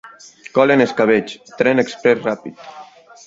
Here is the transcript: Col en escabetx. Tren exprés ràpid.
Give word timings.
Col 0.55 0.73
en 0.75 0.81
escabetx. 0.85 1.37
Tren 1.61 1.83
exprés 1.83 2.19
ràpid. 2.29 2.65